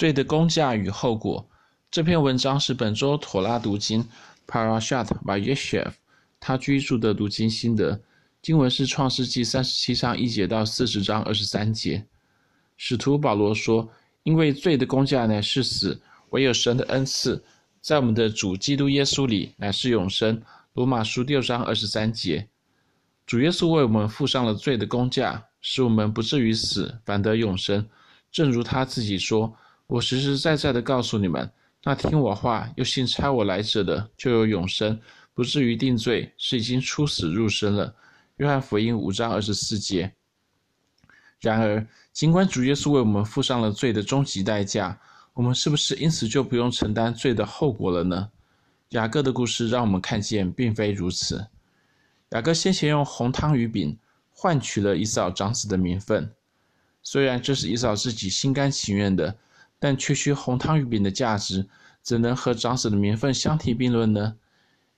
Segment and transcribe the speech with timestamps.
[0.00, 1.46] 罪的工价与后果。
[1.90, 4.02] 这篇文章是本周妥拉读经
[4.46, 5.92] Parashat Vayeshev
[6.40, 8.00] 他居住的读经心得。
[8.40, 12.02] 经文是创世纪三十七章一节到四十章二十三节。
[12.78, 13.86] 使徒保罗说
[14.24, 17.44] ：“因为罪的工价乃是死，唯有神的恩赐，
[17.82, 20.40] 在我们的主基督耶稣里乃是永生。”
[20.72, 22.48] 罗马书六章二十三节。
[23.26, 27.86] 主耶稣为我们付上了罪的工价，使我们不至于死，反得永生。
[28.32, 29.54] 正如他自己说
[29.90, 31.50] ：“我实实在在的告诉你们。”
[31.82, 35.00] 那听我话又信差我来者的，就有永生，
[35.32, 37.94] 不至于定罪，是已经出死入生了。
[38.36, 40.12] 约翰福音五章二十四节。
[41.40, 45.00] 然而，尽管主耶稣为我们付上了罪的终极代价，
[45.32, 48.30] 我们是不是因此就不用承担罪的后果了呢？
[48.90, 51.46] 雅各的故事让我们看见，并非如此。
[52.32, 53.98] 雅各先前用红汤鱼饼
[54.28, 56.30] 换取了以扫长子的名分，
[57.02, 59.34] 虽然这是以扫自己心甘情愿的。
[59.80, 61.66] 但区区红汤鱼饼的价值，
[62.02, 64.36] 怎能和长子的名分相提并论呢？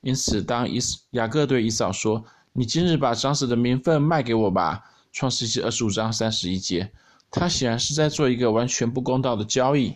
[0.02, 0.78] 因此，当以
[1.12, 6.91] 雅各对以扫说：“你今日把长子的名分卖给我吧。”创世记二十五章三十一节，
[7.30, 9.94] 他显然是在做一个完全不公道的交易。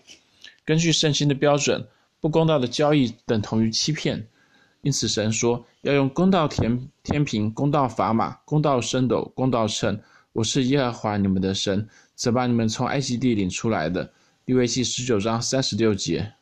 [0.65, 1.85] 根据圣经的标准，
[2.21, 4.29] 不公道的交易等同于欺骗。
[4.83, 9.99] 因此，神说要用公道填天平、公道砝码、公道升斗、公道秤。
[10.33, 14.13] 我是耶和华你们的神，怎把你们从埃及地领出来的。
[14.47, 16.35] 利未记十九章三十六节，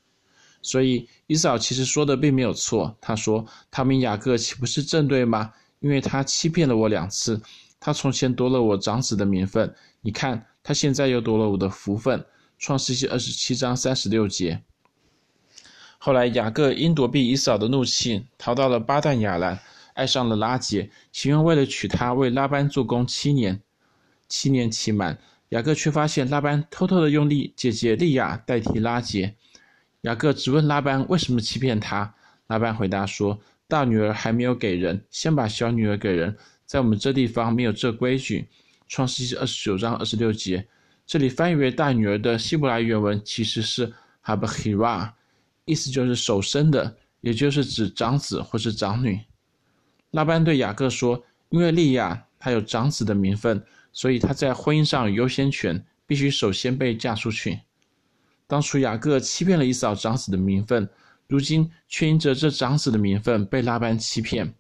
[0.61, 2.95] 所以以扫其实说的并没有错。
[3.01, 5.55] 他说：“他们雅各岂不是正对吗？
[5.81, 7.41] 因为他欺骗了我两次。
[7.81, 12.23] 他从前夺了我长子的名分，你看他现在又夺了我的福分。”
[12.59, 14.63] 创世记二十七章三十六节。
[15.97, 19.59] 后来雅各因躲避以扫的怒气，逃到了巴旦亚兰，
[19.95, 23.63] 爱上了拉结，情愿为了娶她为拉班做工七年。
[24.29, 25.19] 七年期满。
[25.51, 29.35] 雅各却发现拉班偷偷的用力姐姐利亚代替拉结。
[30.01, 32.15] 雅各质问拉班为什么欺骗他。
[32.49, 36.37] 拉班回答说：“大女儿还没有给人，先把小女儿给人。
[36.67, 38.49] 在我们这地方没有这规矩。”
[38.87, 40.67] 创世记二十九章二十六节，
[41.07, 43.91] 这里翻译为大女儿的希伯来原文其实是
[44.21, 45.15] h a b h i r a，
[45.65, 49.19] 意思就是首生的，也就是指长子或是长女。
[50.11, 53.63] 拉班对雅各说：“因为利亚她有长子的名分。”
[53.95, 57.61] 所以他在婚姻上有优先权，必须首先被嫁出去。
[58.47, 60.87] 当初雅各欺骗了以扫长子的名分，
[61.27, 64.53] 如今却因着这长子的名分被拉班欺骗。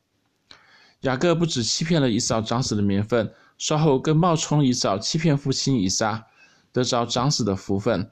[1.00, 6.24] 雅各不止欺骗了以扫长子的名分，稍后更冒充以扫欺骗父亲以撒，
[6.72, 8.10] 得着长子的福分。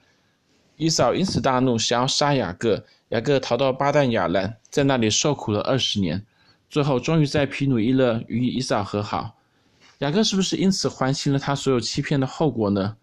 [0.76, 2.84] 以扫因此大怒，想要杀雅各。
[3.10, 6.26] 雅各逃到巴旦亚兰，在那里受苦了二十年，
[6.68, 9.36] 最后终于在皮努伊勒与以扫和好。
[10.02, 12.96] 雅各是不是因此还清了他所有欺骗的后果呢？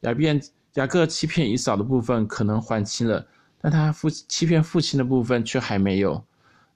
[0.00, 0.40] 雅便
[0.74, 3.26] 雅各欺骗以扫的部分可能还清了，
[3.60, 6.24] 但他父欺骗父亲的部分却还没有。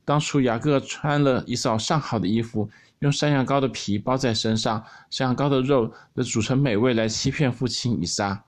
[0.04, 8.44] 当初雅各穿了以扫上好的衣服，用山羊羔的皮包在身上，山羊羔的肉的煮成美味来欺骗父亲以撒。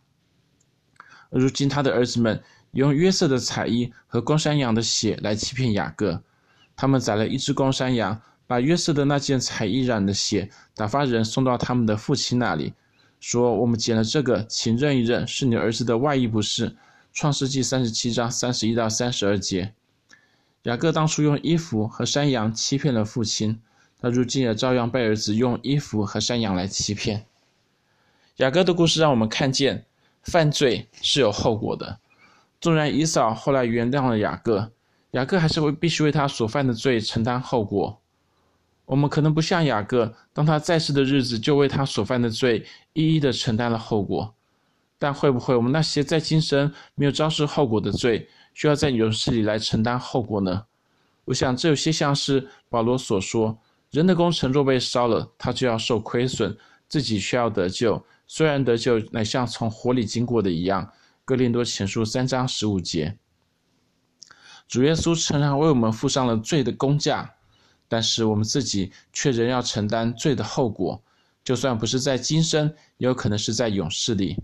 [1.31, 6.23] 而如今他的儿子们用约瑟的彩衣和公山羊的血来欺骗雅各，
[6.77, 8.21] 他们宰了一只公山羊。
[8.47, 12.75] 把约瑟的那件彩衣染的血打发人送到他们的父亲那里，
[13.19, 16.77] 说：“我们捡了这个，请认一认，是你儿子的外衣不是？”
[17.13, 19.73] 创世纪三十七章三十一到三十二节。
[20.65, 23.59] 雅各当初用衣服和山羊欺骗了父亲，
[23.99, 27.25] 他如今也照样被儿子用衣服和山羊来欺骗。
[28.37, 29.87] 雅各的故事让我们看见，
[30.23, 31.99] 犯罪是有后果的。
[32.61, 34.71] 纵然以扫后来原谅了雅各，
[35.13, 37.99] 雅各还是会必须为他所犯的罪承担后果。
[38.87, 44.35] 我们可能不像雅各，当他在世的日子就为他所犯的罪一一的承担了后果，
[44.99, 50.65] 但会不会我们那些在今生没有招致后果的罪，需要在永世里来承担后果呢？
[51.25, 53.59] 我想这有些像是保罗所说：
[53.91, 56.57] 人的工程若被烧了，他就要受亏损，
[56.89, 60.93] 自己却要得救，虽然得救乃像从火里经过的一样。
[61.25, 63.19] 哥林多前书三章十五节，
[64.69, 67.33] 主耶稣诚然为我们付上了罪的工价。
[67.89, 71.01] 但是我们自己却仍要承担罪的后果，
[71.45, 72.67] 就算不是在今生，
[72.99, 74.37] 也有可能是在永世里。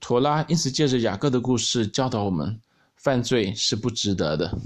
[0.00, 2.58] 妥拉因此借着雅各的故事教导我们，
[2.96, 4.58] 犯罪是不值得的。